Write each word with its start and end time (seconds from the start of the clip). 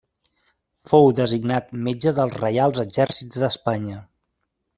Fou 0.93 1.09
designat 1.19 1.69
metge 1.89 2.15
dels 2.21 2.39
Reials 2.41 2.81
Exèrcits 2.85 3.43
d'Espanya. 3.45 4.01